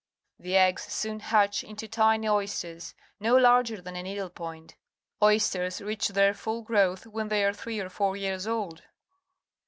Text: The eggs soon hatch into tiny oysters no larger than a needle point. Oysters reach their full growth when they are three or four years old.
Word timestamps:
The 0.39 0.55
eggs 0.57 0.81
soon 0.91 1.19
hatch 1.19 1.63
into 1.63 1.87
tiny 1.87 2.27
oysters 2.27 2.95
no 3.19 3.35
larger 3.37 3.79
than 3.81 3.95
a 3.95 4.01
needle 4.01 4.31
point. 4.31 4.75
Oysters 5.21 5.79
reach 5.79 6.07
their 6.07 6.33
full 6.33 6.63
growth 6.63 7.05
when 7.05 7.27
they 7.27 7.43
are 7.43 7.53
three 7.53 7.79
or 7.79 7.89
four 7.89 8.17
years 8.17 8.47
old. 8.47 8.81